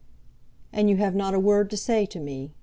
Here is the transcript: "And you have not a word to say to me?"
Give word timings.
"And 0.73 0.89
you 0.89 0.97
have 0.97 1.13
not 1.13 1.35
a 1.35 1.39
word 1.39 1.69
to 1.69 1.77
say 1.77 2.07
to 2.07 2.19
me?" 2.19 2.53